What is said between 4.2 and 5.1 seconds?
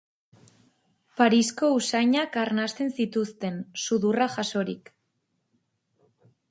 jasorik.